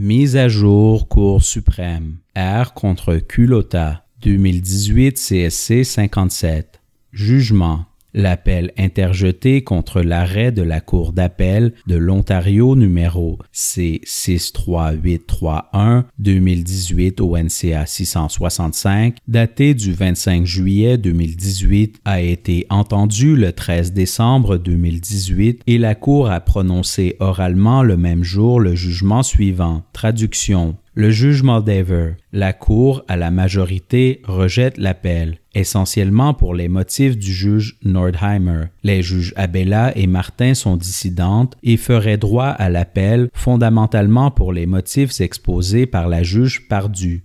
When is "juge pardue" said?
46.24-47.22